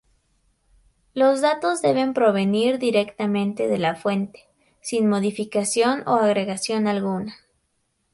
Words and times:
Los 1.13 1.41
datos 1.41 1.83
deben 1.83 2.15
provenir 2.15 2.79
directamente 2.79 3.67
de 3.67 3.77
la 3.77 3.93
fuente, 3.95 4.45
sin 4.81 5.07
modificación 5.07 6.01
o 6.07 6.15
agregación 6.15 6.87
alguna. 6.87 7.35